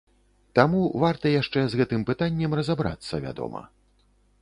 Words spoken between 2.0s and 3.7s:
пытаннем разабрацца, вядома.